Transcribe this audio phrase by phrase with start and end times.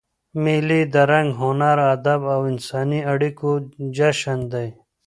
[0.43, 3.49] مېلې د رنګ، هنر، ادب او انساني اړیکو
[3.95, 4.69] جشن دئ.